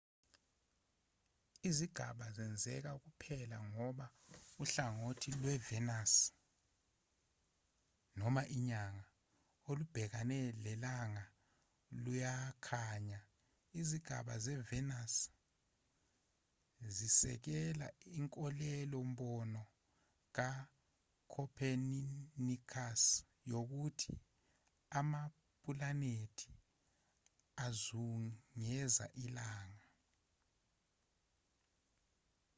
[1.69, 4.05] izigaba zenzeka kuphela ngoba
[4.61, 6.13] uhlangothi lwevenus
[8.19, 9.05] noma inyanga
[9.69, 11.23] olubhekene nelanga
[12.03, 13.19] luyakhanya.
[13.79, 15.15] izigaba zevenus
[16.95, 17.87] zisekela
[18.19, 19.61] inkolelo-mbono
[20.35, 23.03] kacopenicus
[23.51, 24.13] yokuthi
[24.99, 26.51] amapulanethi
[27.65, 29.79] azungeza ilanga